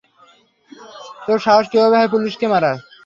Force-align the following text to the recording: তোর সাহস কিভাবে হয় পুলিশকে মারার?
তোর 1.25 1.37
সাহস 1.45 1.65
কিভাবে 1.71 1.95
হয় 1.97 2.11
পুলিশকে 2.13 2.45
মারার? 2.47 2.77